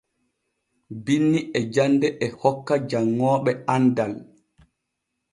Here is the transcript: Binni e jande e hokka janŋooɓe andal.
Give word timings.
Binni 1.05 1.39
e 1.59 1.59
jande 1.73 2.07
e 2.23 2.27
hokka 2.39 2.75
janŋooɓe 2.89 3.51
andal. 3.73 4.13